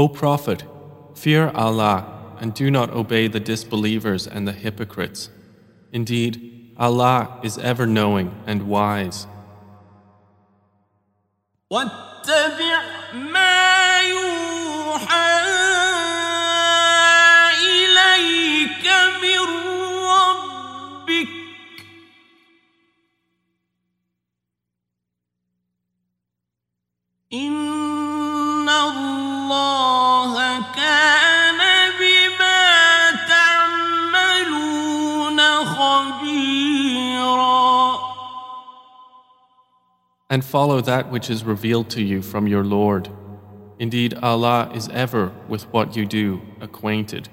[0.00, 0.64] O Prophet,
[1.14, 2.06] fear Allah
[2.40, 5.28] and do not obey the disbelievers and the hypocrites.
[5.92, 9.26] Indeed, Allah is ever knowing and wise.
[40.30, 43.08] and follow that which is revealed to you from your Lord.
[43.80, 47.28] Indeed, Allah is ever with what you do acquainted.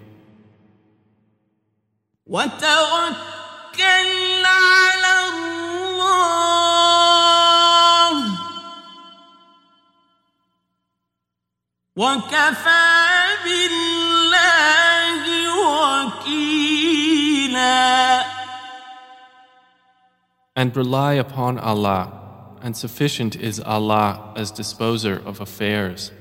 [20.56, 22.27] And rely upon Allah
[22.68, 26.12] and sufficient is Allah as disposer of affairs.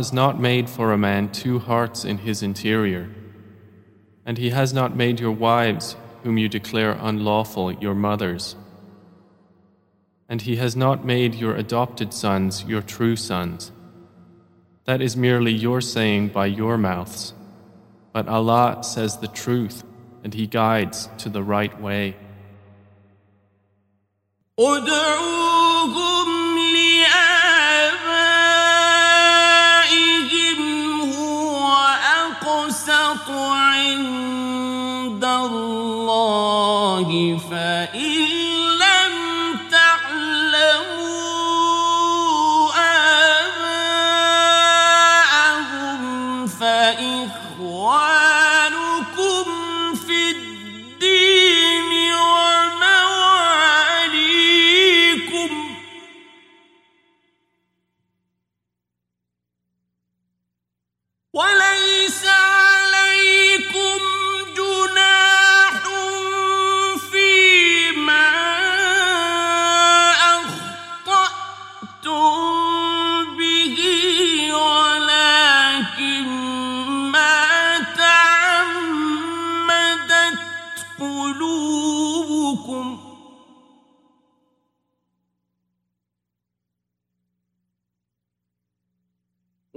[0.00, 3.10] Has not made for a man two hearts in his interior,
[4.24, 8.56] and He has not made your wives, whom you declare unlawful, your mothers.
[10.26, 13.72] And He has not made your adopted sons your true sons.
[14.86, 17.34] That is merely your saying by your mouths.
[18.14, 19.84] But Allah says the truth,
[20.24, 22.16] and He guides to the right way.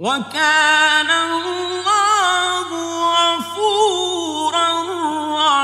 [0.03, 2.69] وكان الله
[3.35, 4.69] غفورا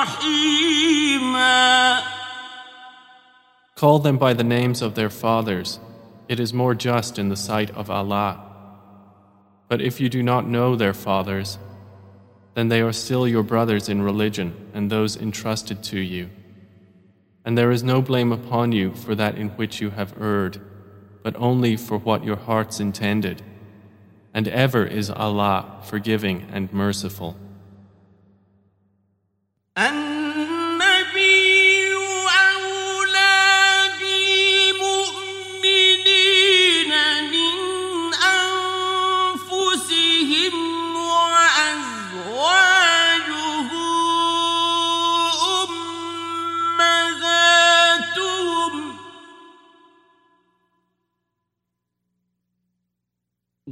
[0.04, 1.56] رحيما
[3.76, 5.80] Call them by the names of their fathers.
[6.28, 8.42] It is more just in the sight of Allah.
[9.70, 11.58] But if you do not know their fathers,
[12.56, 16.30] then they are still your brothers in religion and those entrusted to you.
[17.46, 20.60] And there is no blame upon you for that in which you have erred,
[21.24, 23.44] but only for what your hearts intended.
[24.33, 27.37] And ever is Allah forgiving and merciful.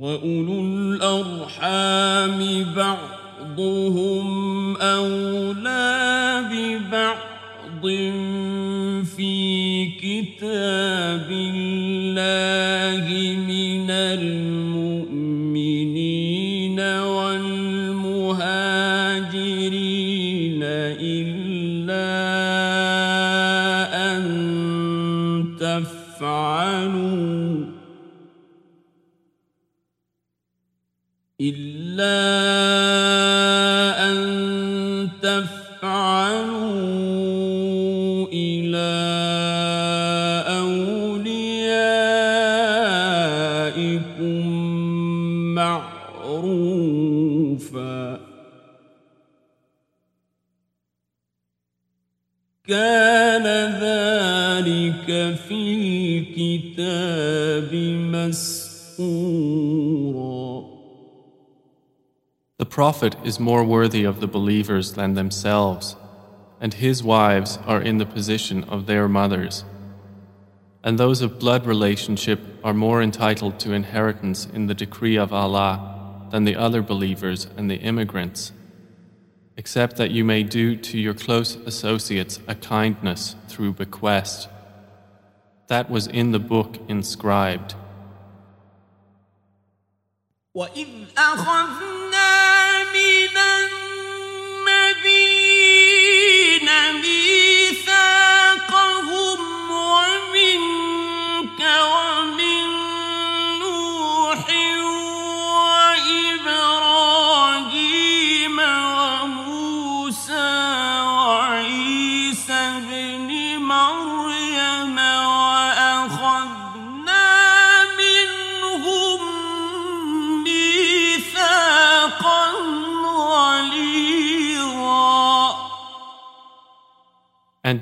[0.01, 2.39] وأولو الأرحام
[2.77, 4.27] بعضهم
[4.77, 7.87] أولى ببعض
[9.17, 12.88] في كتاب الله
[33.99, 34.19] أن
[35.23, 36.69] تفعلوا
[38.33, 38.89] إلى
[43.69, 44.45] أوليائكم
[46.35, 46.99] معروفا
[52.69, 53.47] كان
[53.81, 55.09] ذلك
[55.49, 55.61] في
[56.39, 57.38] الكتاب
[62.78, 65.96] Prophet is more worthy of the believers than themselves,
[66.60, 69.64] and his wives are in the position of their mothers.
[70.84, 76.28] And those of blood relationship are more entitled to inheritance in the decree of Allah
[76.32, 78.52] than the other believers and the immigrants,
[79.56, 84.50] except that you may do to your close associates a kindness through bequest.
[85.68, 87.76] That was in the book inscribed.
[90.56, 90.88] وإذ
[91.18, 92.57] أخذنا
[92.94, 93.38] من
[95.74, 96.68] النبيين
[97.02, 97.37] ميثاقهم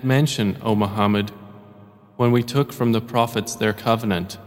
[0.06, 1.32] mention, O Muhammad,
[2.16, 4.38] when we took from the prophets their covenant,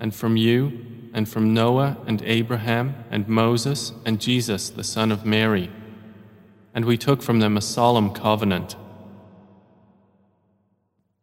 [0.00, 5.24] and from you, and from Noah and Abraham and Moses and Jesus the son of
[5.24, 5.70] Mary.
[6.74, 8.76] And we took from them a solemn covenant,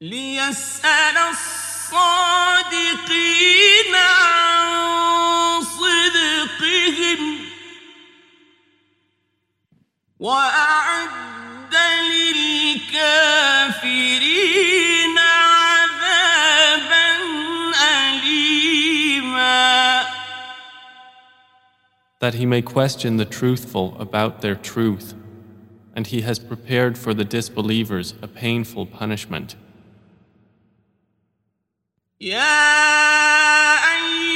[0.02, 1.96] ليسأل الصادقين
[3.96, 7.40] عن صدقهم
[10.20, 11.74] وأعد
[13.88, 17.08] للكافرين عذابا
[17.90, 19.58] أليما
[22.20, 25.14] that he may question the truthful about their truth,
[25.96, 29.56] and he has prepared for the disbelievers a painful punishment.
[32.22, 32.44] يا
[33.96, 34.31] أيها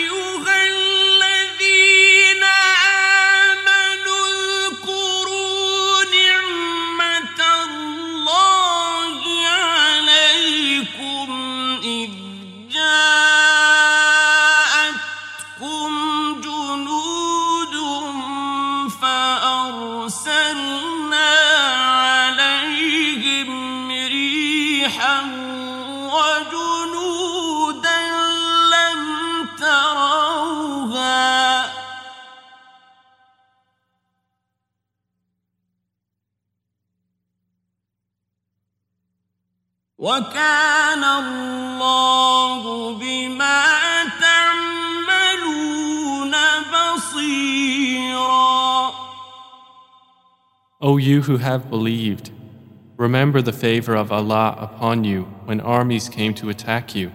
[40.07, 43.65] وكان الله بما
[44.21, 45.55] تعملون
[46.73, 48.27] بصيرا
[50.81, 52.31] O you who have believed,
[52.97, 57.13] remember the favor of Allah upon you when armies came to attack you,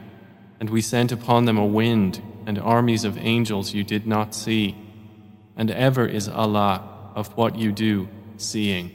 [0.60, 4.76] and we sent upon them a wind and armies of angels you did not see,
[5.56, 8.08] and ever is Allah of what you do
[8.38, 8.92] seeing.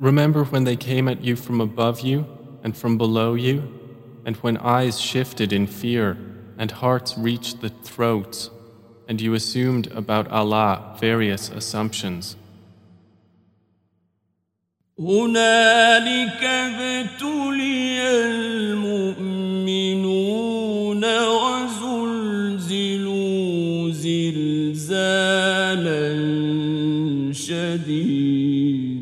[0.00, 2.26] Remember when they came at you from above you
[2.62, 3.62] and from below you,
[4.24, 6.16] and when eyes shifted in fear
[6.56, 8.50] and hearts reached the throats,
[9.07, 12.35] and you assumed about Allah various assumptions.
[14.99, 19.63] هنالك ابتلي المؤمنون
[22.63, 25.33] وزلزلوا زلزالا
[27.33, 28.93] شديدا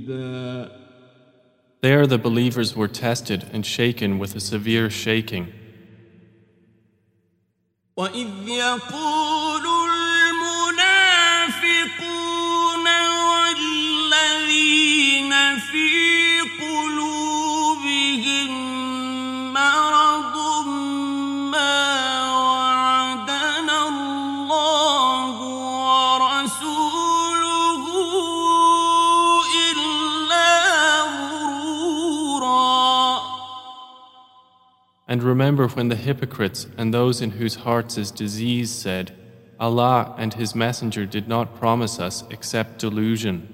[1.82, 5.48] There the believers were tested and shaken with a severe shaking.
[7.98, 9.45] وإذ يقول
[35.09, 39.17] And remember when the hypocrites and those in whose hearts is disease said,
[39.59, 43.53] Allah and His Messenger did not promise us except delusion.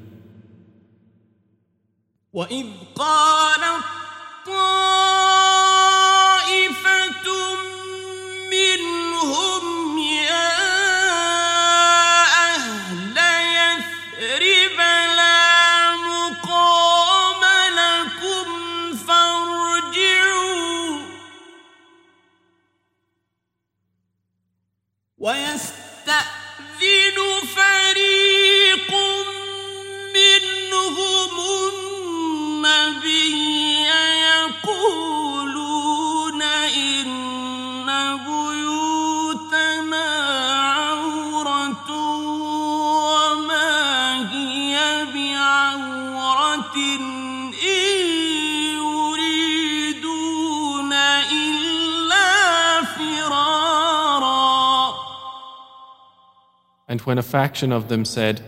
[57.02, 58.42] when a faction of them said,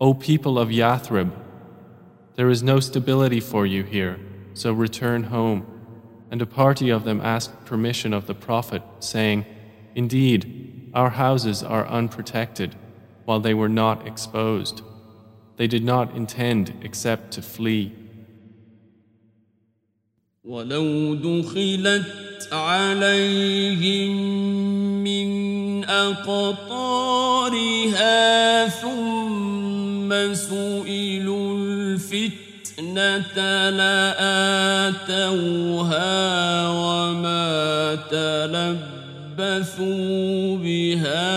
[0.00, 1.30] O people of Yathrib,
[2.36, 4.18] there is no stability for you here,
[4.54, 5.66] so return home.
[6.30, 9.44] And a party of them asked permission of the Prophet, saying,
[9.94, 12.76] Indeed, our houses are unprotected,
[13.24, 14.82] while they were not exposed.
[15.56, 17.92] They did not intend except to flee.
[20.44, 24.10] ولو دخلت عليهم
[24.80, 24.83] من
[25.89, 27.47] أقطارها
[28.67, 33.37] ثم سئلوا الفتنة
[33.69, 35.09] لآتوها
[36.69, 37.95] وما
[39.35, 41.29] تلبثوا بها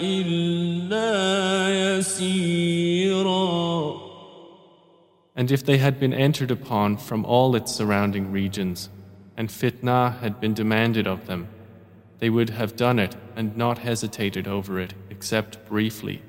[0.00, 3.56] إلا يسيرا
[5.38, 8.88] And if they had been entered upon from all its surrounding regions,
[9.36, 11.48] and fitnah had been demanded of them,
[12.18, 16.22] they would have done it and not hesitated over it except briefly.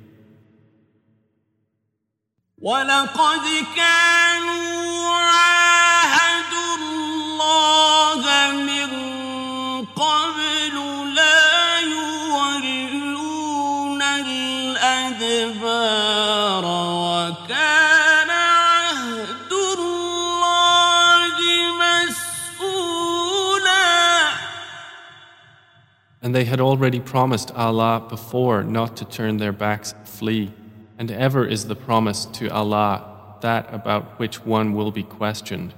[26.27, 30.51] And they had already promised Allah before not to turn their backs flee,
[30.97, 35.73] and ever is the promise to Allah that about which one will be questioned.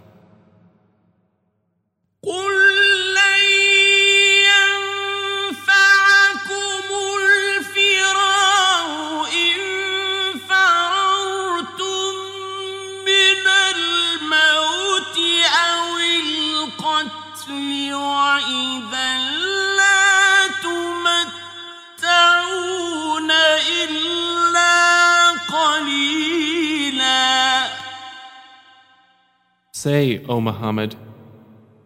[29.89, 30.97] Say, O Muhammad,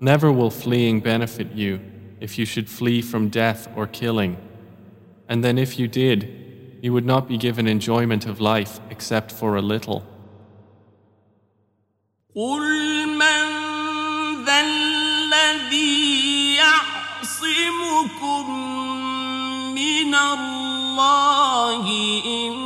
[0.01, 1.81] Never will fleeing benefit you
[2.21, 4.37] if you should flee from death or killing.
[5.29, 9.57] And then if you did, you would not be given enjoyment of life except for
[9.57, 10.05] a little.
[12.37, 18.51] قل من ذا الذي يعصمكم
[19.75, 21.85] من الله
[22.27, 22.62] إن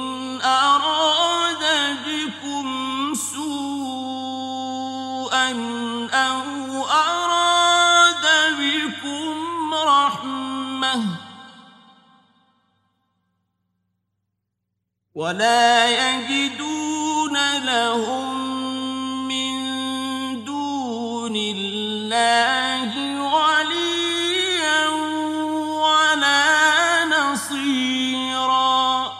[15.17, 19.53] ولا يجدون لهم من
[20.45, 24.89] دون الله وليا
[25.85, 29.13] ولا نصيرا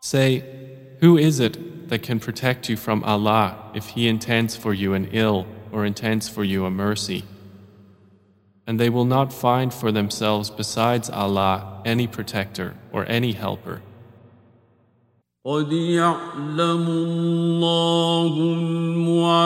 [0.00, 0.42] Say,
[1.00, 5.08] Who is it that can protect you from Allah if He intends for you an
[5.12, 7.24] ill or intends for you a mercy?
[8.66, 13.82] And they will not find for themselves besides Allah any protector or any helper.
[15.49, 19.39] قد يعلم الله المعوقين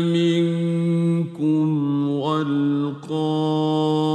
[0.00, 1.68] منكم
[2.08, 4.05] والقائلين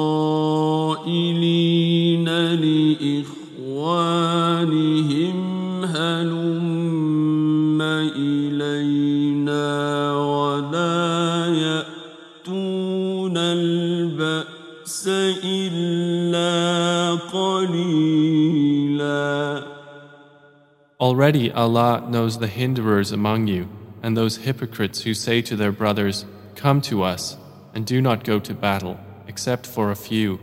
[21.11, 23.69] Already Allah knows the hinderers among you
[24.03, 26.25] and those hypocrites who say to their brothers,
[26.55, 27.37] Come to us,
[27.75, 30.38] and do not go to battle, except for a few.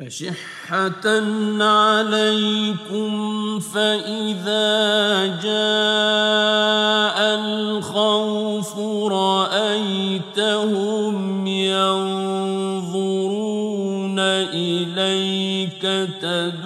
[0.00, 1.06] أشحة
[1.60, 3.10] عليكم
[3.60, 8.78] فإذا جاء الخوف
[9.12, 10.36] رأيتهم
[11.46, 13.38] ينظرون
[14.18, 15.82] إليك
[16.22, 16.61] تدور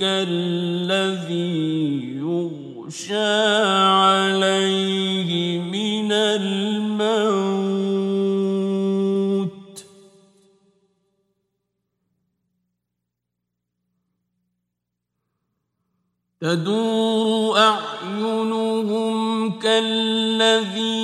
[0.00, 1.56] كالذي
[2.16, 3.16] يغشى
[4.04, 7.46] عليه من الموت.
[16.40, 19.16] تدور أعينهم
[19.58, 20.95] كالذي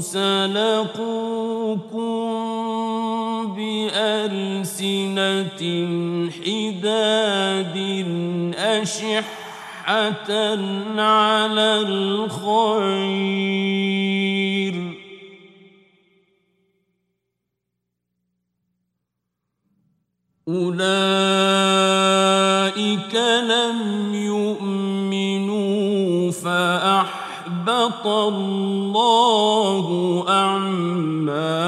[0.00, 1.04] سلقوكم
[3.56, 5.62] بألسنة
[6.30, 7.76] حداد
[8.58, 9.24] أشحة
[10.98, 13.14] على الخير.
[20.48, 21.73] أولئك
[28.03, 29.87] فأحبط الله
[30.29, 31.65] أعمالهم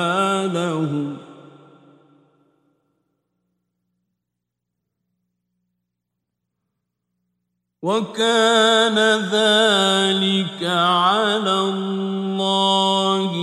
[7.82, 8.98] وكان
[9.32, 13.36] ذلك على الله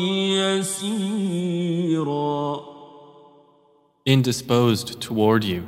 [0.44, 1.49] يسيرا
[4.07, 5.66] indisposed toward you.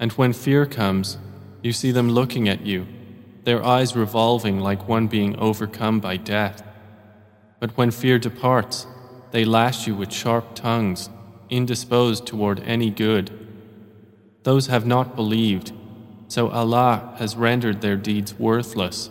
[0.00, 1.18] And when fear comes,
[1.62, 2.86] you see them looking at you,
[3.43, 6.63] their eyes revolving like one being overcome by death.
[7.59, 8.87] But when fear departs,
[9.31, 11.09] they lash you with sharp tongues,
[11.49, 13.31] indisposed toward any good.
[14.43, 15.71] Those have not believed,
[16.27, 19.09] so Allah has rendered their deeds worthless,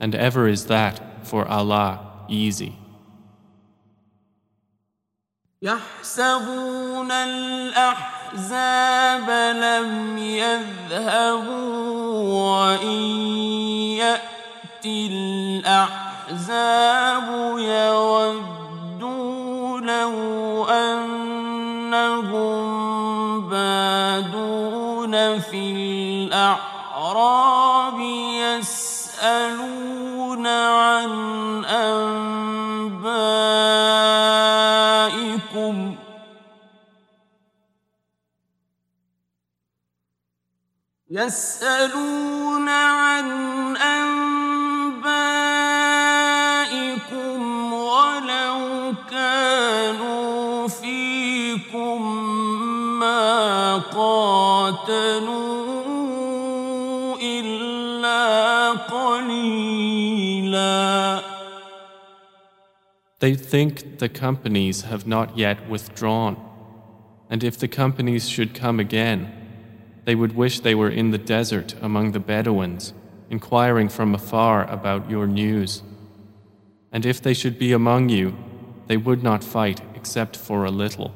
[0.00, 2.78] and ever is that for Allah easy.
[5.64, 8.50] يحسبون الأحزاب
[9.56, 11.44] لم يذهبوا
[12.52, 13.00] وإن
[13.96, 15.06] يأتي
[15.64, 16.76] الأحزاب
[17.58, 18.60] يودوا
[19.80, 22.24] لو أنهم
[23.48, 25.72] بادون في
[26.28, 28.00] الأعراب
[28.60, 31.43] يسألون عن
[41.14, 43.26] يسألون عن
[43.76, 45.22] أنبائكم
[47.72, 52.26] ولو كانوا فيكم
[52.98, 55.34] ما قاتلوا
[57.22, 60.14] إلا قليلا
[63.20, 66.36] They think the companies have not yet withdrawn,
[67.30, 69.43] and if the companies should come again,
[70.05, 72.93] they would wish they were in the desert among the Bedouins,
[73.29, 75.83] inquiring from afar about your news.
[76.91, 78.35] And if they should be among you,
[78.87, 81.13] they would not fight except for a little.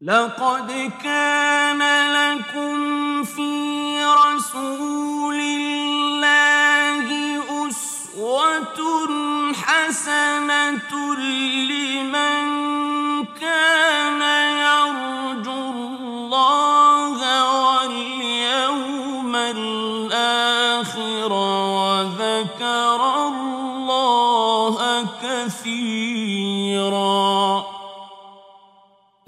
[0.00, 1.82] لقد كان
[2.18, 7.08] لكم في رسول الله
[7.68, 12.51] أسوة حسنة لمن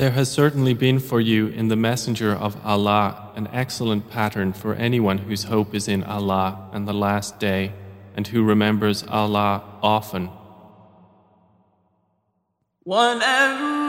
[0.05, 4.75] There has certainly been for you in the Messenger of Allah an excellent pattern for
[4.75, 7.73] anyone whose hope is in Allah and the Last Day
[8.17, 10.31] and who remembers Allah often.
[12.87, 13.81] ولما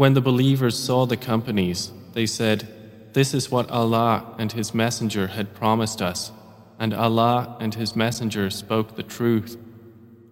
[0.00, 2.68] when the believers saw the companies, they said,
[3.12, 6.32] This is what Allah and His Messenger had promised us,
[6.78, 9.56] and Allah and His Messenger spoke the truth,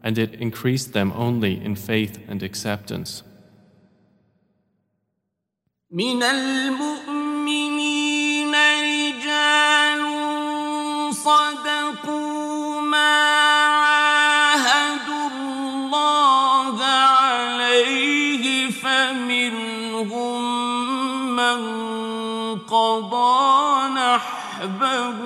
[0.03, 3.23] and it increased them only in faith and acceptance.
[5.91, 7.75] من المؤمنين
[8.55, 10.03] رجال
[11.15, 11.68] صدقوا
[24.60, 25.20] نحبه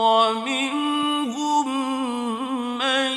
[0.00, 1.68] ومنهم
[2.78, 3.10] من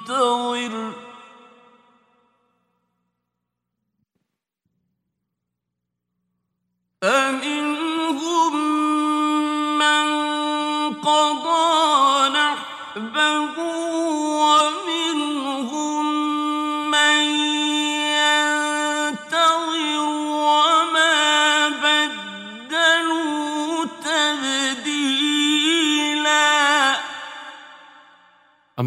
[0.00, 0.74] ينتظر.
[7.02, 7.39] فمنهم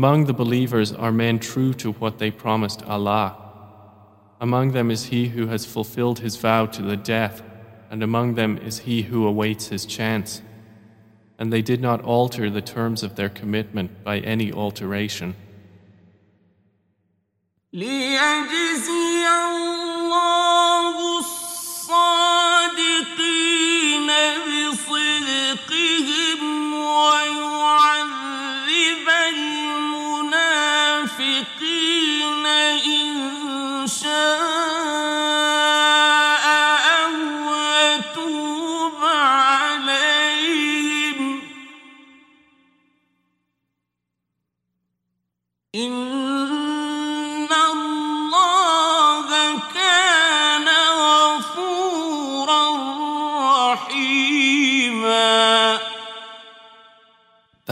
[0.04, 3.38] Among the believers are men true to what they promised Allah.
[4.42, 7.42] Among them is he who has fulfilled his vow to the death,
[7.90, 10.42] and among them is he who awaits his chance.
[11.40, 15.36] And they did not alter the terms of their commitment by any alteration.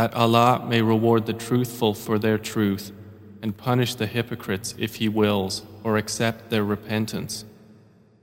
[0.02, 2.92] That Allah may reward the truthful for their truth
[3.44, 7.46] and punish the hypocrites if He wills or accept their repentance.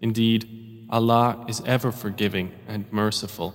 [0.01, 3.55] Indeed, Allah is ever forgiving and merciful.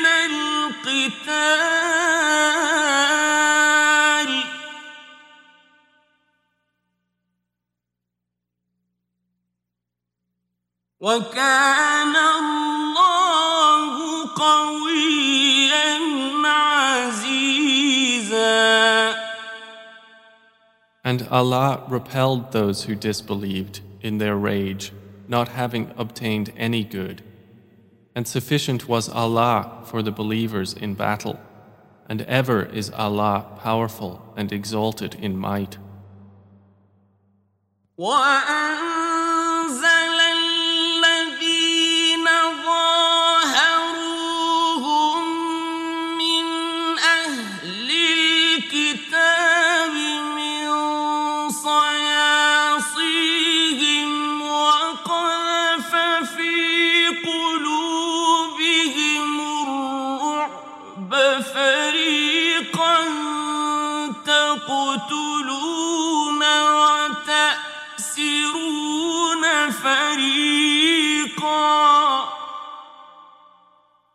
[0.05, 1.21] القتال.
[10.99, 13.91] وكان الله
[14.35, 15.99] قويا
[16.45, 17.51] عزيزا.
[21.03, 24.91] And Allah repelled those who disbelieved in their rage
[25.31, 27.23] not having obtained any good.
[28.13, 31.39] And sufficient was Allah for the believers in battle,
[32.09, 35.77] and ever is Allah powerful and exalted in might.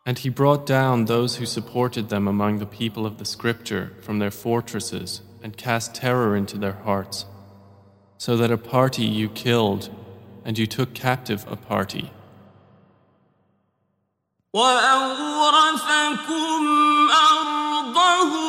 [0.06, 4.18] And he brought down those who supported them among the people of the scripture from
[4.18, 7.26] their fortresses and cast terror into their hearts,
[8.18, 9.90] so that a party you killed
[10.44, 12.10] and you took captive a party.
[14.54, 15.90] وأورثكم
[17.10, 18.45] أرضهم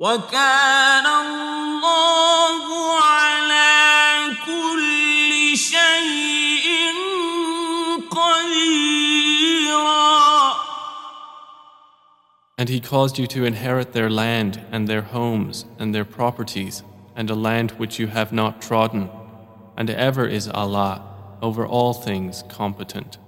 [0.00, 2.66] وكان الله
[3.02, 6.94] على كل شيء
[8.10, 9.34] قديرا
[12.56, 16.82] And he caused you to inherit their land and their homes and their properties
[17.16, 19.10] and a land which you have not trodden.
[19.76, 21.02] And ever is Allah
[21.42, 23.18] over all things competent.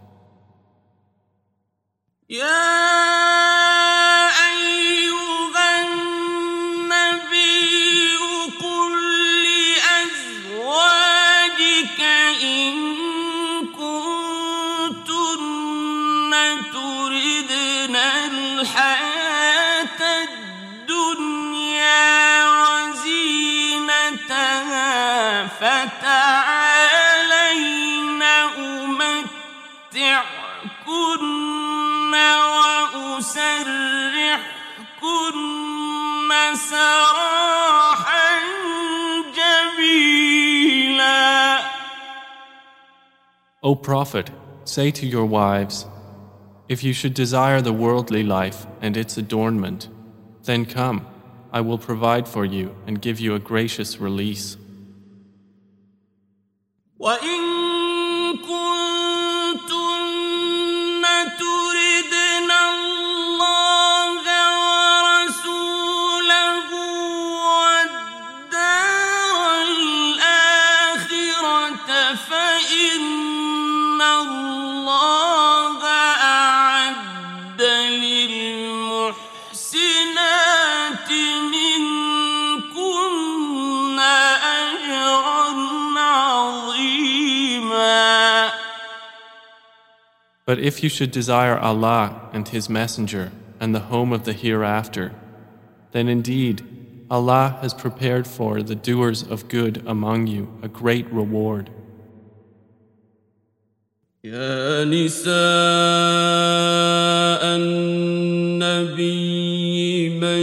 [2.29, 2.90] يا
[36.55, 38.31] سراحا
[39.37, 41.17] جميلا
[43.63, 44.31] O Prophet,
[44.65, 45.87] say to your wives,
[46.69, 49.89] If you should desire the worldly life and its adornment,
[50.45, 51.07] then come,
[51.53, 54.57] I will provide for you and give you a gracious release.
[57.01, 57.60] وإن
[90.51, 95.13] But if you should desire Allah and His Messenger and the home of the hereafter,
[95.93, 96.63] then indeed
[97.11, 101.71] Allah has prepared for the doers of good among you a great reward.
[104.25, 105.33] يا نساء
[108.67, 108.99] النبي
[110.19, 110.43] من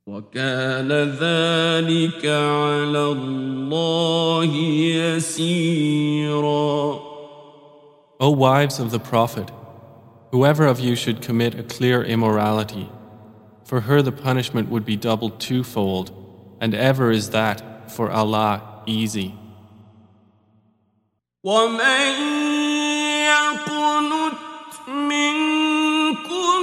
[0.07, 4.55] وكان ذلك على الله
[5.07, 6.71] يسيرا
[8.23, 9.51] O wives of the Prophet,
[10.31, 12.91] whoever of you should commit a clear immorality,
[13.65, 16.11] for her the punishment would be doubled twofold,
[16.61, 19.35] and ever is that for Allah easy.
[21.45, 22.13] ومن
[23.25, 24.39] يقنت
[24.89, 26.61] منكن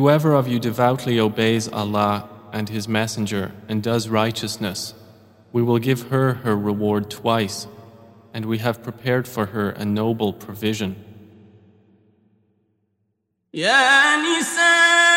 [0.00, 4.94] whoever of you devoutly obeys Allah and His Messenger and does righteousness,
[5.52, 7.66] we will give her her reward twice,
[8.32, 10.96] and we have prepared for her a noble provision.
[13.54, 15.09] يا نساء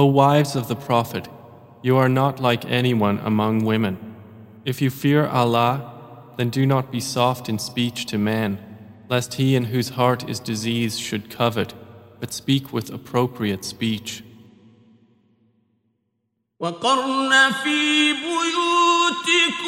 [0.00, 1.28] O wives of the Prophet,
[1.82, 3.96] you are not like anyone among women.
[4.64, 5.92] If you fear Allah,
[6.36, 8.58] then do not be soft in speech to men,
[9.08, 11.74] lest he in whose heart is disease should covet,
[12.20, 14.22] but speak with appropriate speech.
[16.60, 19.66] وقرن في بيوتكن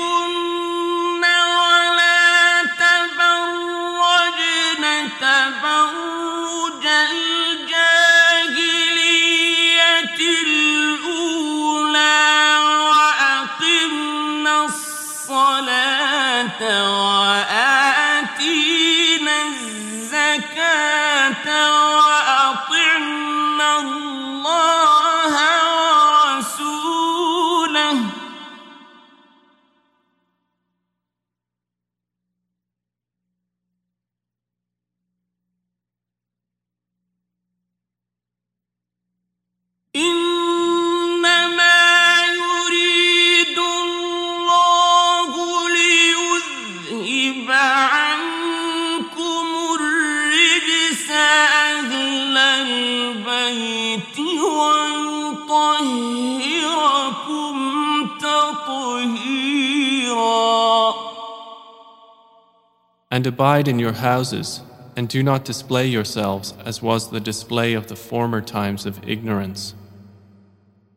[63.13, 64.61] And abide in your houses,
[64.95, 69.75] and do not display yourselves as was the display of the former times of ignorance.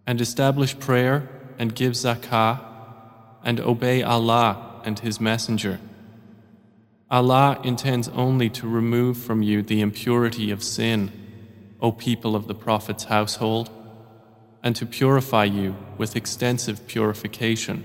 [0.07, 2.65] And establish prayer, and give zakah,
[3.45, 5.79] and obey Allah and His Messenger.
[7.11, 11.13] Allah intends only to remove from you the impurity of sin,
[11.83, 13.69] O people of the Prophet's household,
[14.63, 17.85] and to purify you with extensive purification.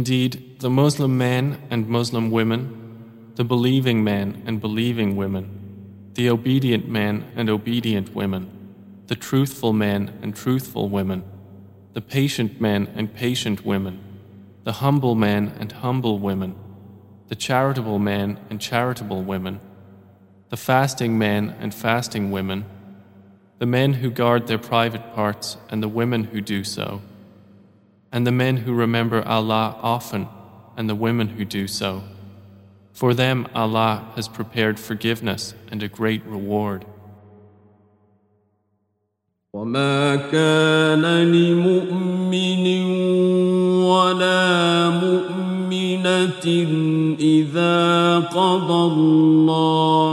[0.04, 6.86] Indeed, the Muslim men and Muslim women, the believing men and believing women, the obedient
[6.86, 8.50] men and obedient women,
[9.06, 11.24] the truthful men and truthful women,
[11.94, 13.98] the patient men and patient women,
[14.64, 16.54] the humble men and humble women,
[17.28, 19.58] the charitable men and charitable women,
[20.50, 22.66] the fasting men and fasting women,
[23.58, 27.00] the men who guard their private parts and the women who do so,
[28.13, 30.27] and the men who remember Allah often
[30.75, 32.03] and the women who do so.
[32.93, 36.85] For them, Allah has prepared forgiveness and a great reward.
[39.53, 42.65] وما كان لمؤمن
[43.81, 46.45] ولا مؤمنة
[47.19, 50.12] إذا قضى الله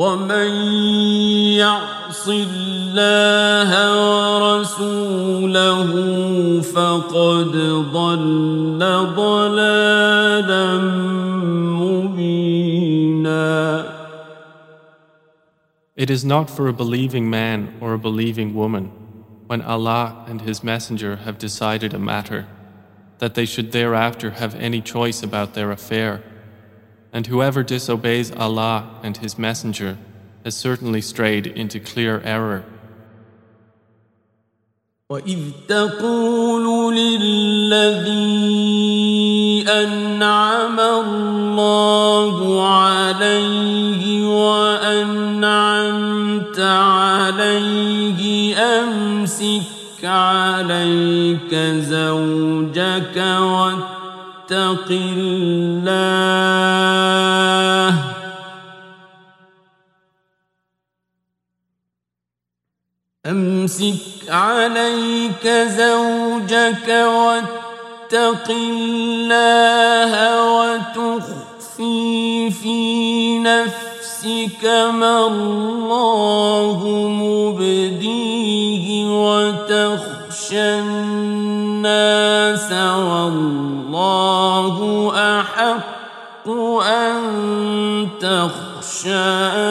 [0.00, 0.50] ومن
[1.56, 3.70] يعص الله
[4.36, 5.90] ورسوله
[6.60, 7.52] فقد
[7.92, 8.78] ضل
[9.16, 10.76] ضلالا
[11.80, 13.56] مبينا
[15.96, 18.92] It is not for a believing man or a believing woman,
[19.46, 22.46] when Allah and His Messenger have decided a matter,
[23.16, 26.22] that they should thereafter have any choice about their affair.
[27.12, 29.98] And whoever disobeys Allah and His Messenger
[30.44, 32.64] has certainly strayed into clear error.
[35.10, 35.38] وإذ
[35.68, 38.46] تقول للذي
[39.68, 45.46] أنعم الله عليه وأنعمت
[46.58, 51.54] عليه أمسك عليك
[51.86, 56.99] زوجك واتق الله
[63.25, 70.13] أمسك عليك زوجك واتق الله
[70.55, 76.79] وتخفي في نفسك ما الله
[77.21, 82.71] مبديه وتخشى الناس
[83.03, 84.77] والله
[85.15, 86.47] أحق
[86.81, 87.21] أن
[88.21, 89.61] تخشاه.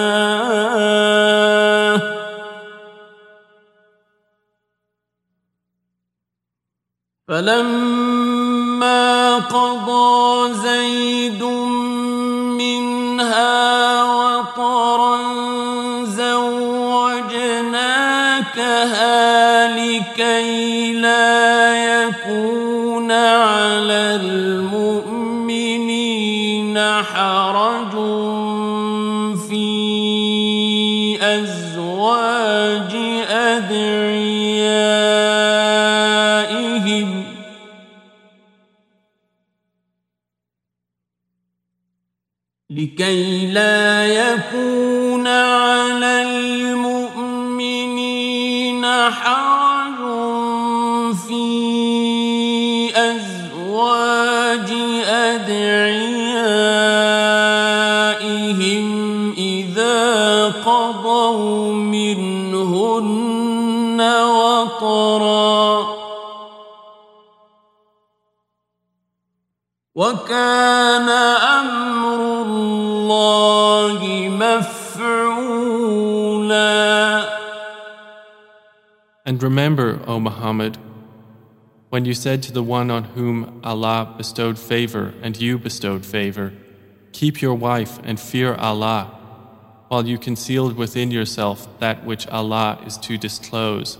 [7.31, 8.99] فلما
[9.39, 11.59] قضى زيد
[43.01, 47.66] لكي لا يكون على المؤمنين
[49.11, 49.96] حرج
[51.16, 54.70] في أزواج
[55.09, 55.74] أدعيائهم
[59.38, 63.20] إذا قضوا منهن
[64.01, 65.61] وطرًا
[69.94, 72.80] وكان أمر الله
[74.39, 76.05] مفعولا
[79.28, 80.78] And remember, O Muhammad,
[81.89, 86.53] when you said to the one on whom Allah bestowed favor and you bestowed favor,
[87.11, 89.05] Keep your wife and fear Allah,
[89.88, 93.97] while you concealed within yourself that which Allah is to disclose.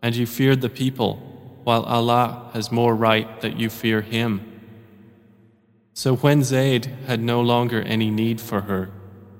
[0.00, 1.16] And you feared the people,
[1.64, 4.30] while Allah has more right that you fear Him.
[5.92, 8.90] So when Zayd had no longer any need for her,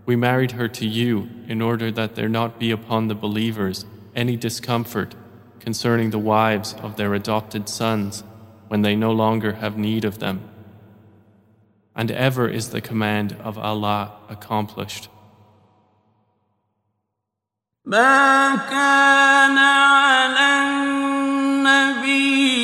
[0.07, 4.37] we married her to you in order that there not be upon the believers any
[4.37, 5.15] discomfort
[5.61, 8.25] concerning the wives of their adopted sons
[8.69, 10.49] when they no longer have need of them.
[11.95, 15.09] And ever is the command of Allah accomplished.
[17.85, 20.63] ما كان على
[21.43, 22.56] النبي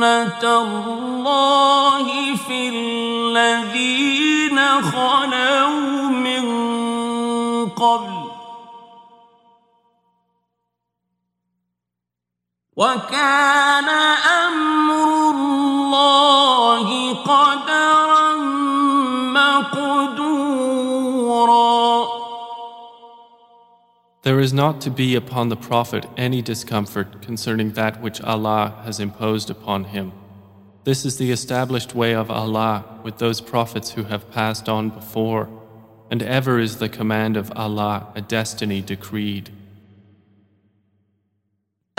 [0.00, 6.44] سنة الله في الذين خلوا من
[7.68, 8.30] قبل.
[12.76, 13.88] وكان
[14.48, 17.49] أمر الله قدرا
[24.25, 28.99] There is not to be upon the Prophet any discomfort concerning that which Allah has
[28.99, 30.13] imposed upon him.
[30.83, 35.47] This is the established way of Allah with those prophets who have passed on before,
[36.09, 39.51] and ever is the command of Allah a destiny decreed.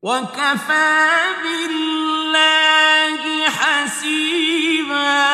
[0.03, 1.11] وكفى
[1.43, 5.25] بالله حسيبا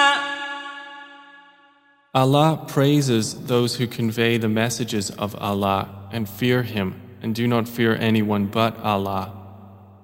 [2.12, 7.68] Allah praises those who convey the messages of Allah and fear Him and do not
[7.68, 9.32] fear anyone but Allah.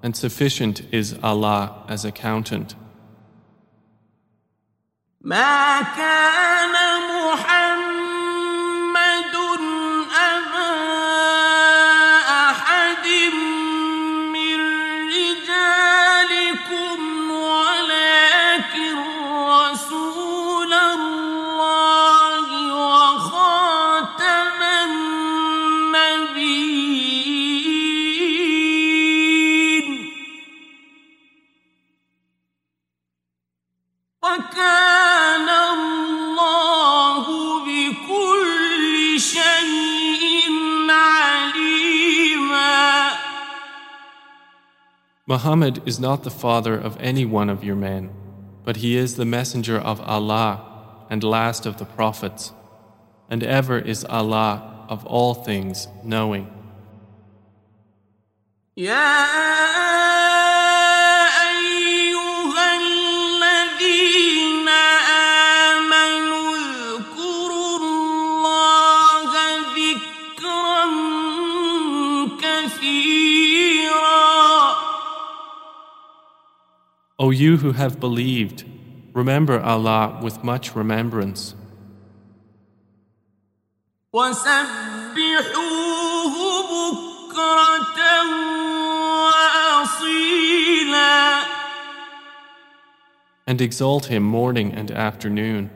[0.03, 2.77] And sufficient is Allah as accountant.
[5.21, 6.75] ما كان
[7.11, 8.10] محمد
[45.32, 48.10] Muhammad is not the father of any one of your men,
[48.66, 50.60] but he is the messenger of Allah
[51.10, 52.52] and last of the prophets,
[53.30, 56.52] and ever is Allah of all things knowing.
[58.78, 60.11] يا
[77.21, 78.65] O you who have believed,
[79.15, 81.55] remember Allah with much remembrance,
[84.13, 85.57] وسبحوه
[86.71, 88.01] بكرة
[89.77, 91.17] وأصيلا
[93.47, 95.71] and exalt Him morning and afternoon.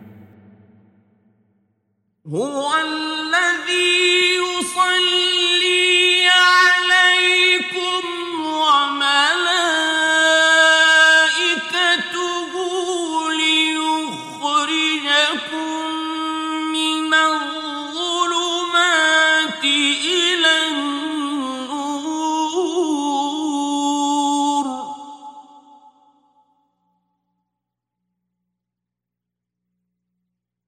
[2.27, 4.24] هو الذي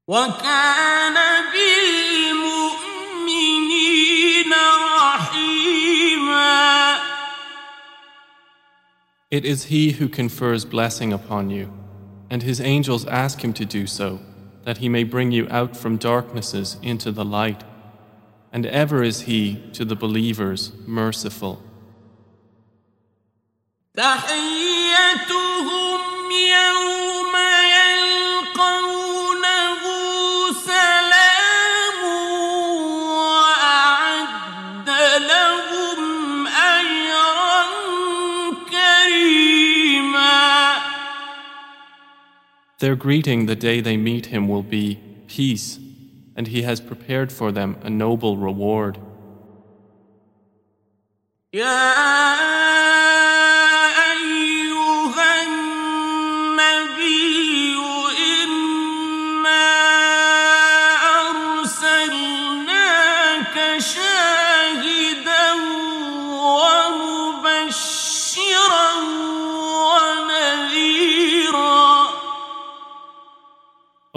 [0.09, 1.16] وكان
[1.53, 2.92] بالمؤمنين
[5.00, 6.62] رحيما
[9.30, 11.72] It is He who confers blessing upon you,
[12.28, 14.20] and His angels ask Him to do so,
[14.64, 17.64] that He may bring you out from darknesses into the light.
[18.53, 21.62] And ever is He to the believers merciful.
[23.96, 25.50] تحيتهم
[26.30, 27.05] يوم
[42.80, 45.80] Their greeting the day they meet Him will be peace,
[46.36, 48.99] and He has prepared for them a noble reward.
[51.53, 52.96] يا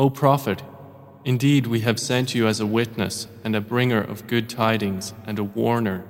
[0.01, 0.63] O Prophet,
[1.27, 5.39] indeed we have sent you as a witness and a bringer of good tidings and
[5.39, 6.07] a warner.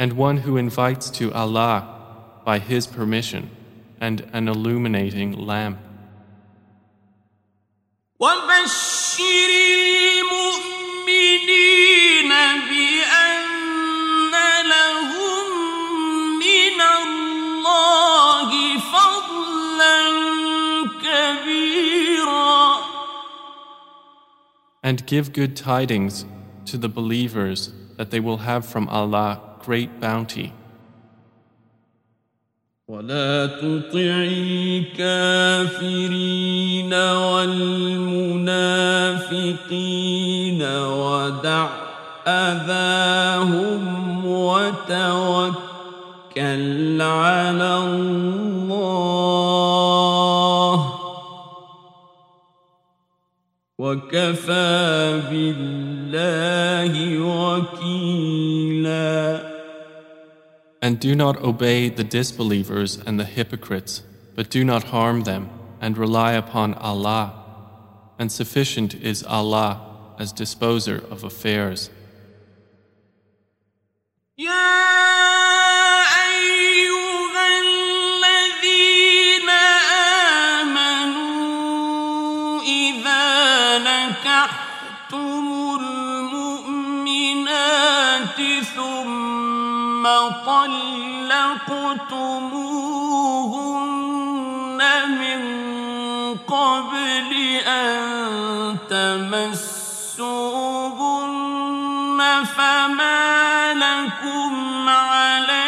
[0.00, 3.48] And one who invites to Allah by His permission
[3.98, 5.78] and an illuminating lamp.
[8.19, 9.49] وبشر
[11.13, 12.31] المؤمنين
[12.69, 14.33] بأن
[14.69, 15.45] لهم
[16.39, 18.49] من الله
[18.79, 19.97] فضلا
[21.03, 22.77] كبيرا
[24.83, 26.25] And give good tidings
[26.65, 30.53] to the believers that they will have from Allah great bounty.
[32.88, 34.24] ولا تطع
[34.96, 37.82] الكافرين والمنافقين
[40.62, 41.68] ودع
[42.26, 43.82] أذاهم
[44.26, 45.52] وتوكل
[47.02, 48.84] على الله
[53.78, 58.28] وكفى بالله وكيلاً
[60.88, 64.02] And do not obey the disbelievers and the hypocrites,
[64.34, 65.50] but do not harm them,
[65.82, 67.44] and rely upon Allah.
[68.18, 69.82] And sufficient is Allah
[70.18, 71.90] as disposer of affairs.
[74.38, 75.07] يا
[93.48, 95.40] طلقتموهن من
[96.38, 97.30] قبل
[97.66, 97.98] أن
[98.90, 99.68] تمسوهن
[102.56, 105.58] فما لكم عليهن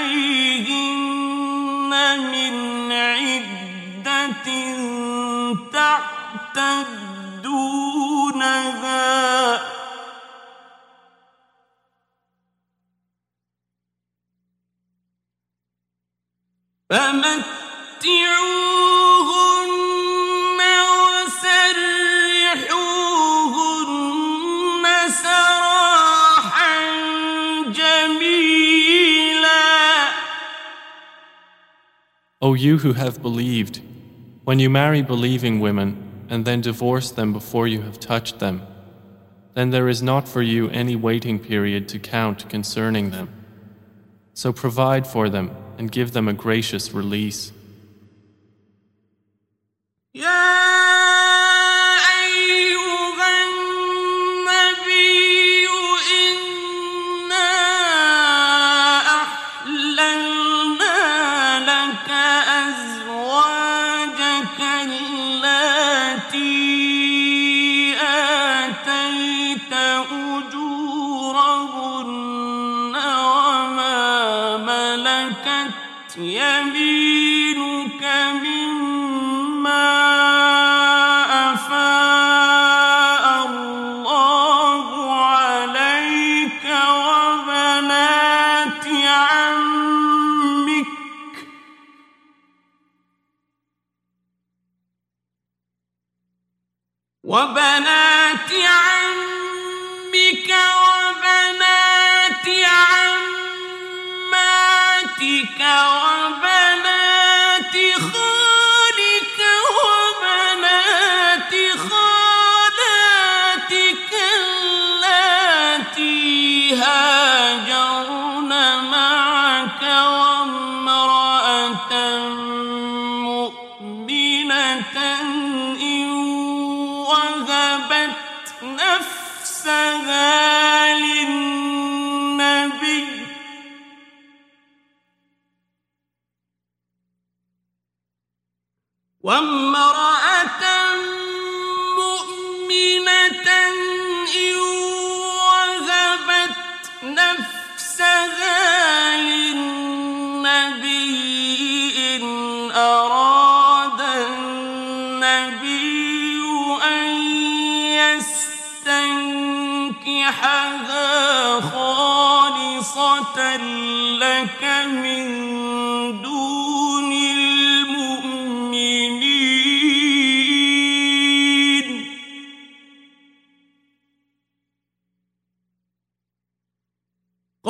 [2.33, 4.49] من عدة
[7.33, 8.01] تعتدونها
[16.90, 17.46] فمتعوهن
[21.26, 22.06] وسرحوهن
[25.10, 26.76] سراحا
[27.72, 29.66] جميلا
[32.42, 33.82] O you who have believed,
[34.44, 35.98] when you marry believing women
[36.30, 38.62] and then divorce them before you have touched them,
[39.56, 43.30] then there is not for you any waiting period to count concerning them.
[44.36, 45.50] So provide for them
[45.81, 47.53] and give them a gracious release.
[50.15, 50.60] يا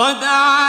[0.01, 0.60] ودعا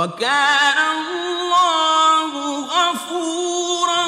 [0.00, 2.32] وكان الله
[2.64, 4.04] غفورا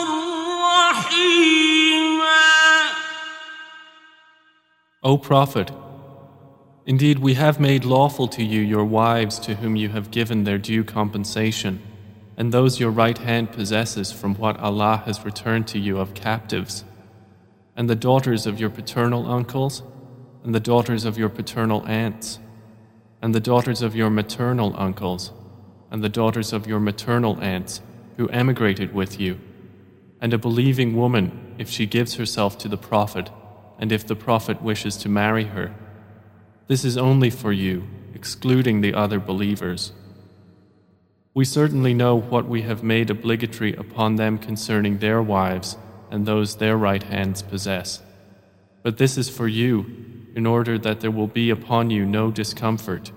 [0.90, 2.38] رحيما
[5.02, 5.72] O Prophet,
[6.84, 10.58] indeed we have made lawful to you your wives to whom you have given their
[10.58, 11.80] due compensation,
[12.36, 16.84] and those your right hand possesses from what Allah has returned to you of captives,
[17.74, 19.82] and the daughters of your paternal uncles,
[20.44, 22.38] and the daughters of your paternal aunts,
[23.22, 25.32] and the daughters of your maternal uncles,
[25.93, 27.79] and the daughters of your maternal aunts
[28.17, 29.39] who emigrated with you,
[30.19, 33.29] and a believing woman if she gives herself to the Prophet
[33.77, 35.71] and if the Prophet wishes to marry her.
[36.67, 39.93] This is only for you, excluding the other believers.
[41.35, 45.77] We certainly know what we have made obligatory upon them concerning their wives
[46.09, 48.01] and those their right hands possess.
[48.81, 49.85] But this is for you,
[50.35, 53.11] in order that there will be upon you no discomfort.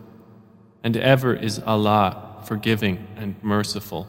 [0.84, 4.08] And ever is Allah forgiving and merciful.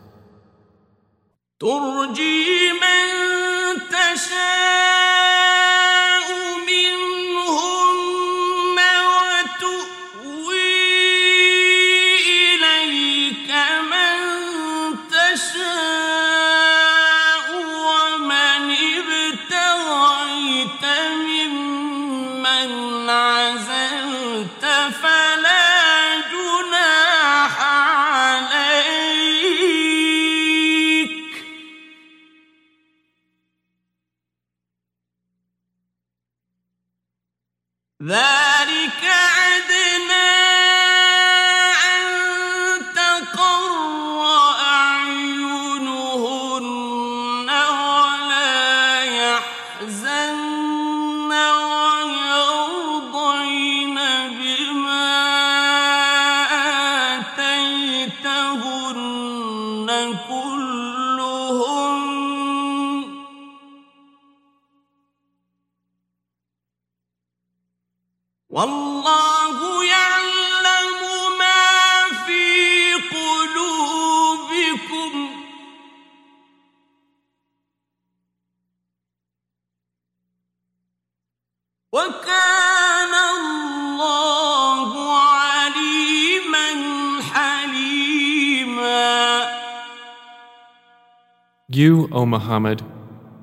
[91.70, 92.82] You, O Muhammad,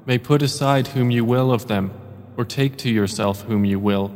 [0.07, 1.93] may put aside whom you will of them,
[2.39, 4.11] or take to yourself whom you will.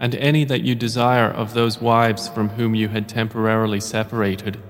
[0.00, 4.60] And any that you desire of those wives from whom you had temporarily separated,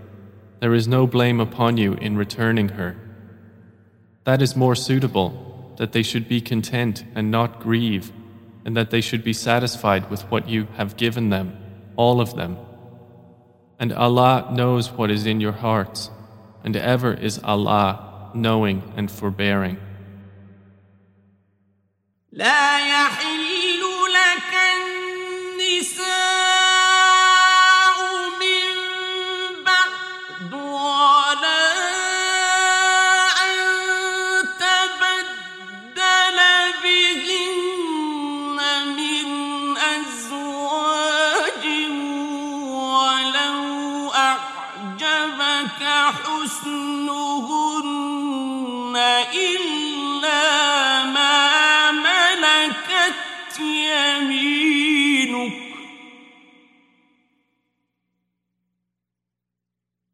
[0.61, 2.99] there is no blame upon you in returning her.
[4.25, 8.13] That is more suitable, that they should be content and not grieve,
[8.67, 11.57] and that they should be satisfied with what you have given them,
[11.97, 12.59] all of them.
[13.79, 16.11] And Allah knows what is in your hearts,
[16.64, 19.78] and ever is Allah knowing and forbearing.
[22.32, 23.82] لا يحل
[24.14, 26.21] لك النساء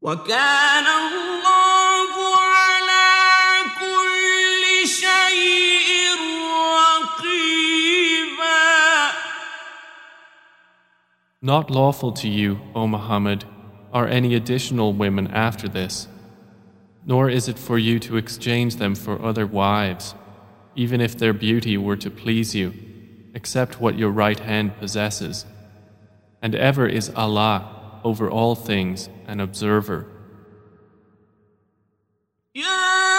[0.08, 3.10] وكان الله على
[3.80, 5.90] كل شيء
[6.84, 8.44] رقيبا
[11.42, 13.46] Not lawful to you, O Muhammad,
[13.94, 16.08] are any additional women after this,
[17.06, 20.16] nor is it for you to exchange them for other wives,
[20.76, 22.74] even if their beauty were to please you,
[23.34, 25.46] except what your right hand possesses.
[26.42, 30.07] And ever is Allah over all things an observer.
[32.55, 33.18] يا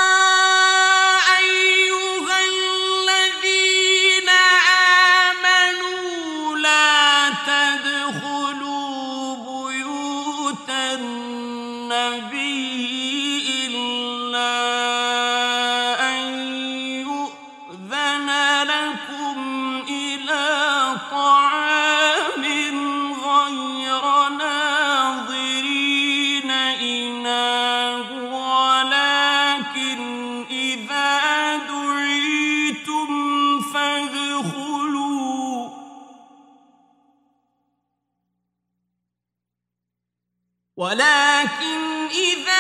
[40.80, 42.59] ولكن إذا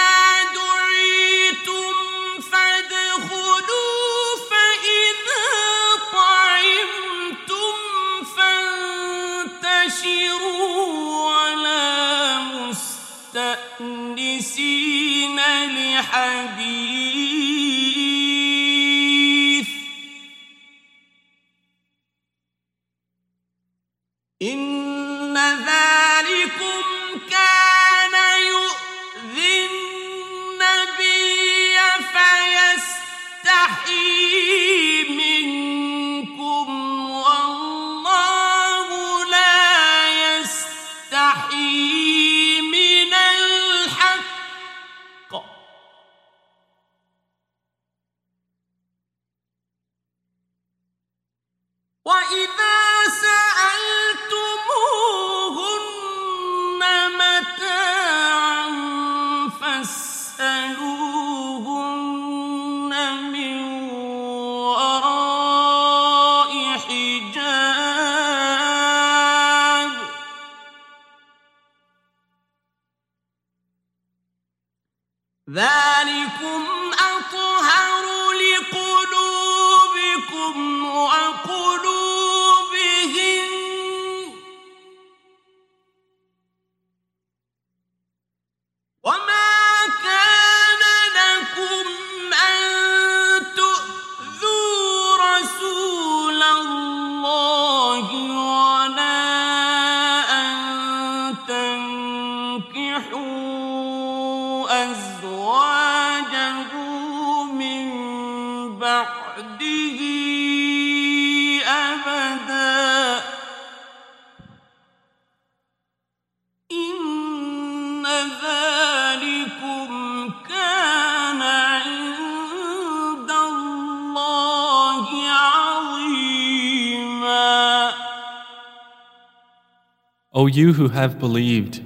[130.50, 131.84] you who have believed,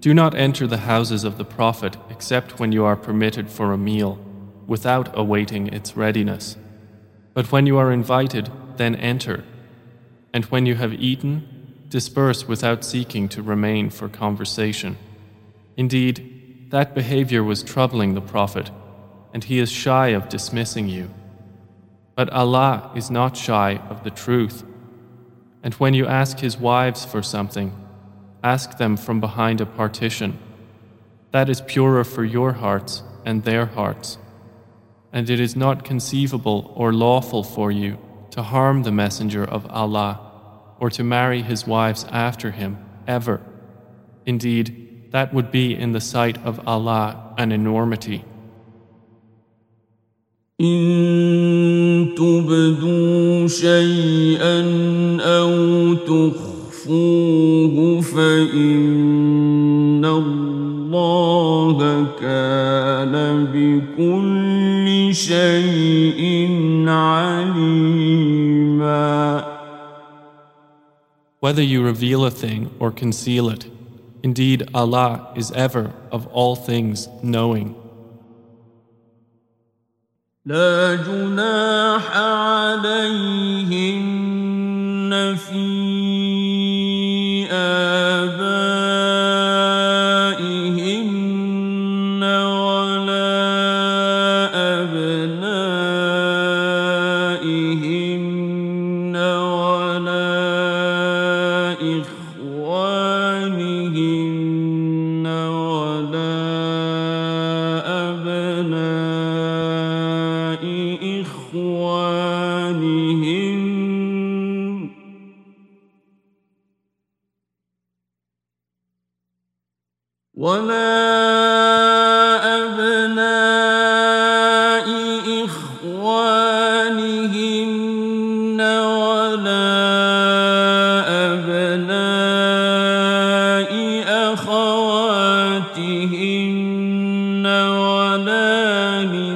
[0.00, 3.78] do not enter the houses of the Prophet except when you are permitted for a
[3.78, 4.18] meal,
[4.66, 6.56] without awaiting its readiness.
[7.34, 9.44] But when you are invited, then enter.
[10.32, 14.96] And when you have eaten, disperse without seeking to remain for conversation.
[15.76, 18.70] Indeed, that behavior was troubling the Prophet,
[19.32, 21.10] and he is shy of dismissing you.
[22.14, 24.64] But Allah is not shy of the truth.
[25.62, 27.72] And when you ask his wives for something,
[28.45, 30.37] ask them from behind a partition.
[31.31, 34.17] That is purer for your hearts and their hearts.
[35.13, 37.97] And it is not conceivable or lawful for you
[38.31, 40.19] to harm the Messenger of Allah
[40.79, 42.77] or to marry his wives after him,
[43.07, 43.41] ever.
[44.25, 48.23] Indeed, that would be in the sight of Allah an enormity.
[50.61, 54.61] إن تبدوا شيئا
[55.21, 55.93] أو
[56.85, 58.85] تخفوه فإن
[60.05, 61.77] الله
[62.21, 66.49] كان بكل شيء
[66.87, 67.81] عليما
[71.39, 73.65] Whether you reveal a thing or conceal it,
[74.21, 77.75] indeed Allah is ever of all things knowing.
[80.45, 84.01] لا جناح عليهن
[85.35, 85.84] في
[87.65, 88.64] آبائهن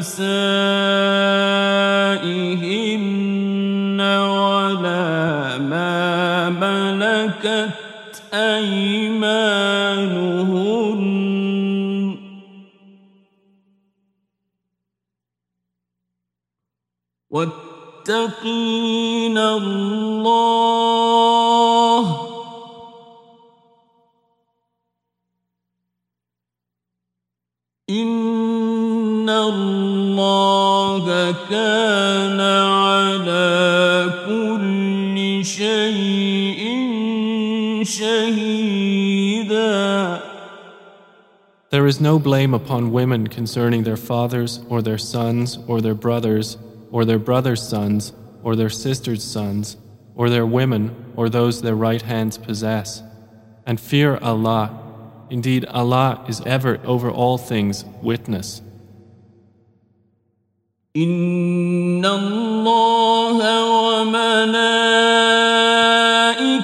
[0.01, 0.41] نسائهن
[4.01, 9.61] ولا ما ملكت أيمانهن.
[17.31, 18.59] واتقين
[19.39, 21.20] الله
[41.70, 46.58] There is no blame upon women concerning their fathers or their sons or their brothers
[46.92, 48.12] or their brothers' sons
[48.44, 49.78] or their sisters' sons
[50.16, 53.02] or their women or those their right hands possess.
[53.66, 54.72] And fear Allah.
[55.30, 58.62] Indeed, Allah is ever over all things witness.
[60.96, 63.38] إن الله
[64.02, 65.59] وملائكته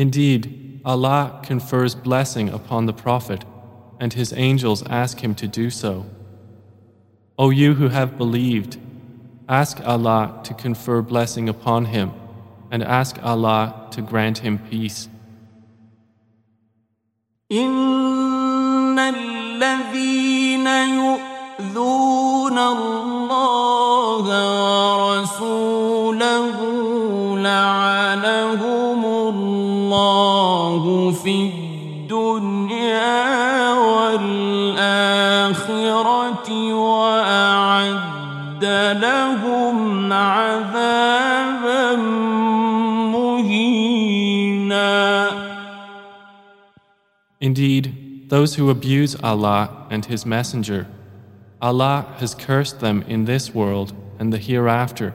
[0.00, 3.44] Indeed, Allah confers blessing upon the Prophet,
[3.98, 6.06] and His angels ask him to do so.
[7.38, 8.78] O you who have believed,
[9.48, 12.12] ask Allah to confer blessing upon him,
[12.70, 15.08] and ask Allah to grant him peace.
[17.52, 24.24] إن الذين يؤذون الله
[25.22, 26.58] ورسوله
[27.38, 28.79] لعنهم
[29.90, 31.50] الله في
[32.06, 33.22] الدنيا
[33.86, 35.18] والآخرة
[36.74, 38.64] وأعد
[39.02, 41.96] لهم عذابا
[43.12, 43.86] مهينا
[47.38, 47.84] Indeed,
[48.28, 50.86] those who abuse Allah and His Messenger,
[51.60, 55.14] Allah has cursed them in this world and the hereafter,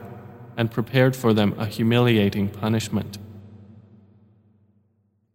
[0.56, 3.18] and prepared for them a humiliating punishment.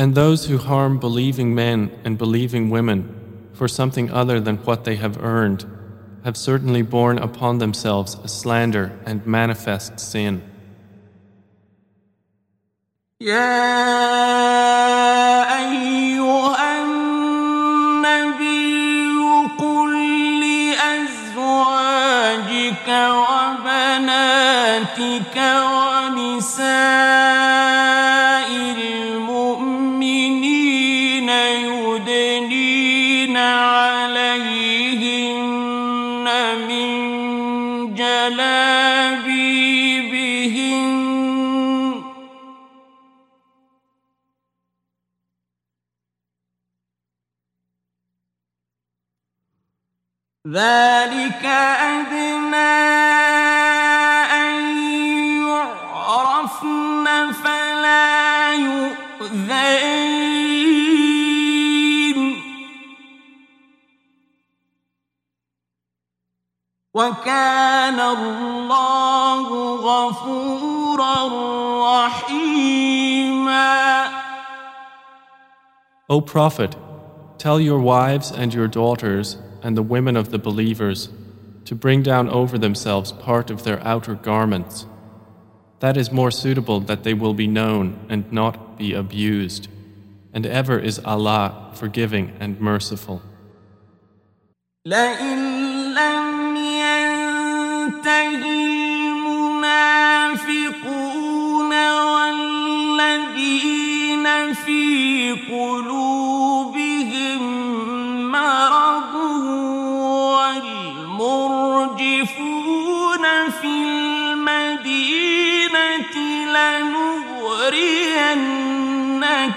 [0.00, 4.96] And those who harm believing men and believing women for something other than what they
[4.96, 5.64] have earned
[6.24, 10.42] have certainly borne upon themselves a slander and manifest sin.
[13.20, 13.56] يا
[15.58, 18.36] أيها النبي
[19.58, 19.90] قل
[20.76, 21.68] لأزواجك
[23.24, 24.56] وبناتك
[50.51, 51.45] ذلك
[51.95, 52.55] أدنى
[54.43, 54.55] أن
[55.47, 59.71] يعرفن فلا يؤذين.
[66.93, 71.17] وكان الله غفورا
[72.05, 73.71] رحيما.
[76.09, 76.90] O Prophet,
[77.40, 81.08] tell your wives and your daughters and the women of the believers
[81.64, 84.86] to bring down over themselves part of their outer garments.
[85.80, 89.68] That is more suitable that they will be known and not be abused.
[90.32, 93.22] And ever is Allah forgiving and merciful.
[94.86, 98.56] لئن لم ينته
[99.56, 105.99] المنافقون والذين في قلوبهم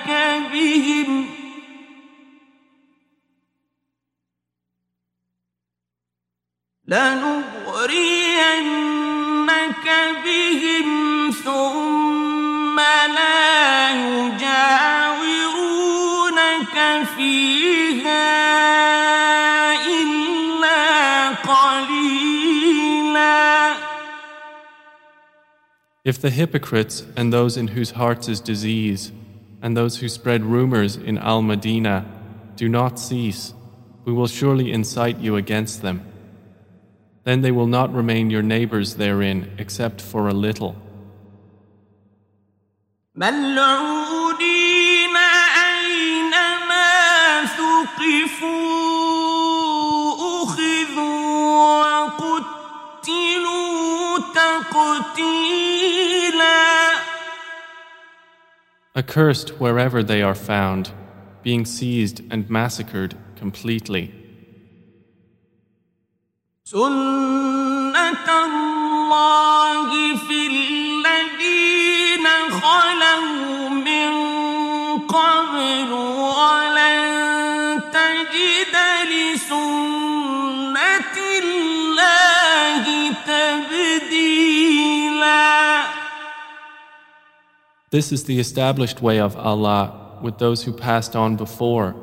[0.06, 1.26] لنغرينك بهم
[6.86, 8.26] لنغرينك
[10.24, 12.80] بهم ثم
[13.14, 14.66] لا يجاورونك
[17.16, 18.24] فيها
[19.86, 22.44] إلا قليلا
[26.04, 29.10] If the hypocrites and those in whose hearts is disease,
[29.64, 32.04] and those who spread rumors in Al Madinah,
[32.54, 33.54] do not cease.
[34.04, 36.04] We will surely incite you against them.
[37.22, 40.76] Then they will not remain your neighbors therein except for a little.
[58.95, 60.91] Accursed wherever they are found,
[61.43, 64.13] being seized and massacred completely.
[66.65, 74.11] سنة الله في الذين خلوا من
[75.07, 76.72] قبل ولن
[87.93, 91.95] This is the established way of Allah with those who passed on before,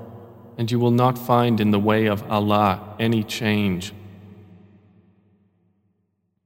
[0.58, 3.92] and you will not find in the way of Allah any change.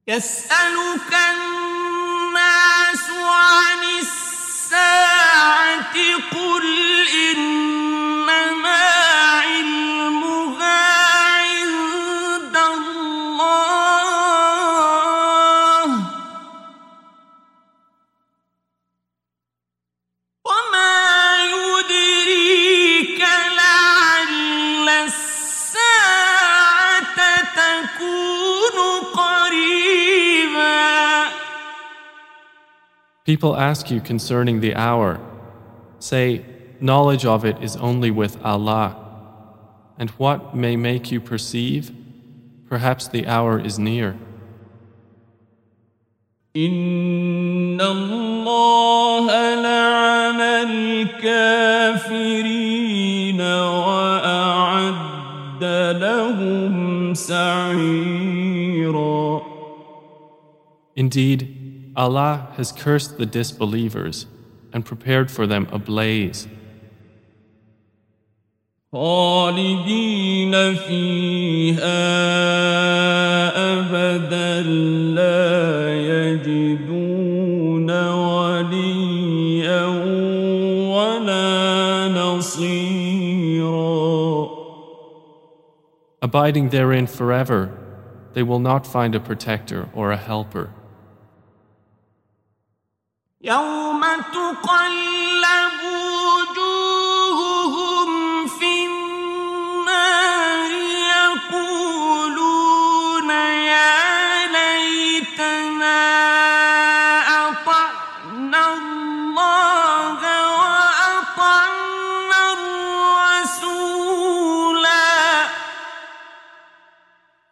[0.07, 5.95] يسألك الناس عن الساعة
[33.25, 35.19] People ask you concerning the hour.
[35.99, 36.43] Say,
[36.79, 38.97] knowledge of it is only with Allah.
[39.97, 41.91] And what may make you perceive?
[42.67, 44.17] Perhaps the hour is near.
[46.55, 50.41] إن الله لعن
[51.21, 52.31] الكافرين
[53.41, 54.93] وأعد
[56.01, 58.41] لهم سعيرا
[60.97, 61.54] Indeed,
[61.95, 64.25] Allah has cursed the disbelievers
[64.73, 66.47] and prepared for them a blaze,
[68.93, 72.01] خالدين فيها
[73.71, 74.61] أبدا
[75.15, 75.49] لا
[76.11, 79.85] يجدون وليا
[80.91, 83.41] ولا نصيرا
[86.21, 87.77] abiding therein forever.
[88.33, 90.69] They will not find a protector or a helper.
[93.45, 94.01] يوم
[94.33, 95.79] تقلب
[96.71, 98.09] وجوههم
[98.47, 100.71] في النار
[101.51, 106.01] يقولون يا ليتنا
[107.49, 110.19] أطعنا الله
[110.59, 112.41] وأطعنا
[113.63, 114.21] الرسولا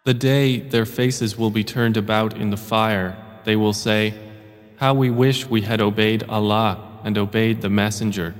[0.05, 4.13] The day their faces will be turned about in the fire, they will say,
[4.84, 8.34] how we wish we had obeyed Allah and obeyed the Messenger.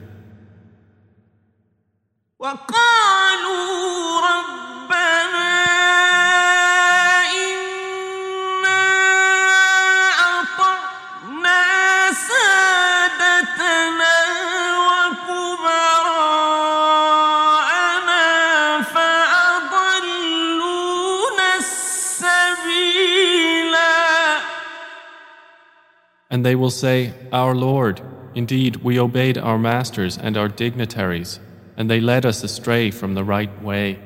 [26.33, 28.01] And they will say, Our Lord,
[28.35, 31.39] indeed we obeyed our masters and our dignitaries,
[31.75, 33.99] and they led us astray from the right way.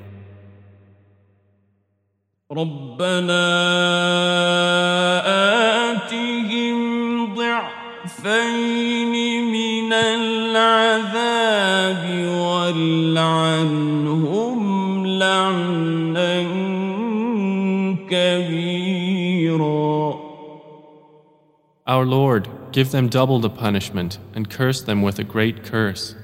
[2.51, 3.43] ربنا
[5.91, 9.13] آتهم ضعفين
[9.51, 13.76] من العذاب والعنهم
[21.88, 26.14] Our Lord, give them double the punishment and curse them with a great curse.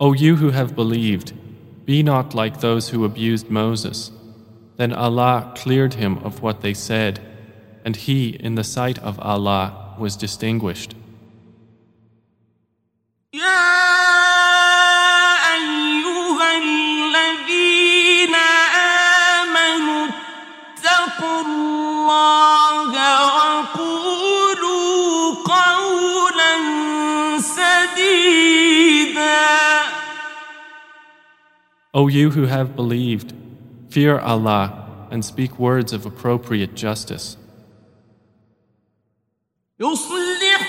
[0.00, 1.34] O you who have believed,
[1.84, 4.10] be not like those who abused Moses.
[4.78, 7.20] Then Allah cleared him of what they said,
[7.84, 10.94] and he, in the sight of Allah, was distinguished.
[13.34, 13.69] يا
[31.99, 33.33] O you who have believed,
[33.89, 37.37] fear Allah and speak words of appropriate justice.
[39.79, 40.61] يصلح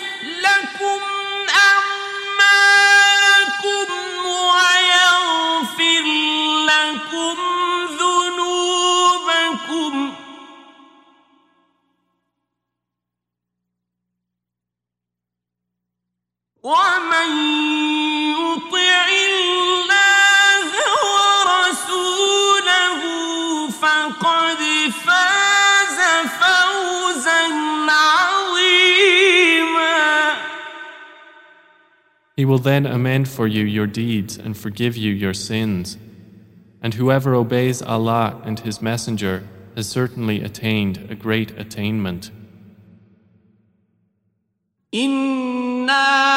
[0.43, 1.01] لكم
[2.47, 3.87] أعمالكم
[4.27, 6.05] ويغفر
[6.67, 7.37] لكم
[8.01, 9.93] ذنوبكم
[16.63, 17.60] ومن
[32.41, 35.97] He will then amend for you your deeds and forgive you your sins.
[36.83, 42.31] And whoever obeys Allah and His Messenger has certainly attained a great attainment.
[44.95, 46.37] إنا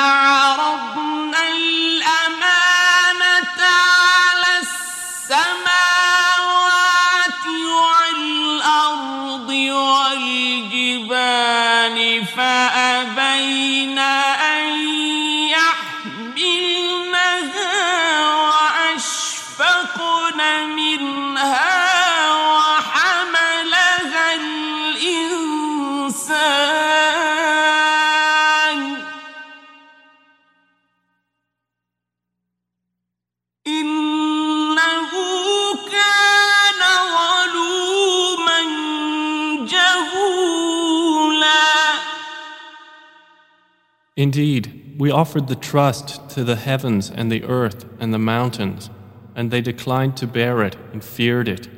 [44.23, 48.89] Indeed, we offered the trust to the heavens and the earth and the mountains,
[49.35, 51.69] and they declined to bear it and feared it.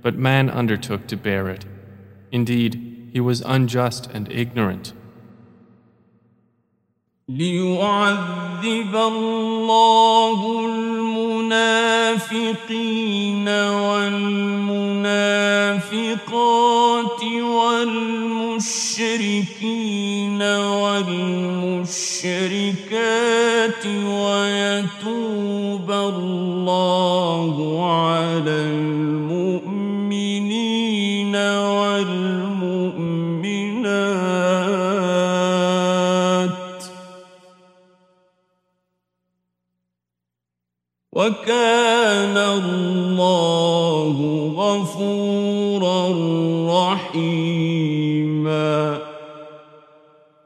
[0.00, 1.66] But man undertook to bear it.
[2.32, 4.94] Indeed, he was unjust and ignorant.
[7.28, 10.60] ليعذب الله
[11.44, 11.88] المنافقين
[13.48, 14.84] والمنافقات
[18.59, 21.85] والمشركين والمشركات
[24.05, 27.55] ويتوب الله
[27.91, 29.75] على المؤمنين
[31.35, 32.19] والمؤمنات
[41.13, 44.17] وكان الله
[44.57, 46.09] غفورا
[46.69, 47.98] رحيما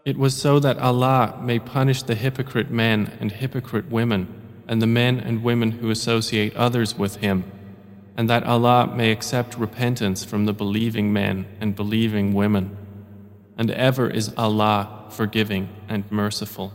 [0.06, 4.28] It was so that Allah may punish the hypocrite men and hypocrite women,
[4.68, 7.50] and the men and women who associate others with Him,
[8.18, 12.76] and that Allah may accept repentance from the believing men and believing women.
[13.58, 16.74] And ever is Allah forgiving and merciful.